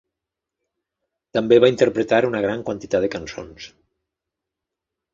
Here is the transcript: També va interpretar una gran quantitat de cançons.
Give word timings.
També 1.39 1.59
va 1.65 1.71
interpretar 1.75 2.23
una 2.31 2.43
gran 2.49 2.65
quantitat 2.73 3.07
de 3.09 3.13
cançons. 3.19 3.71